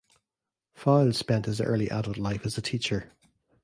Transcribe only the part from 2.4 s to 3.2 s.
as a teacher.